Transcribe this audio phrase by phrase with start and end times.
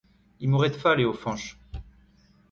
[0.45, 1.45] Imoret-fall eo Fañch.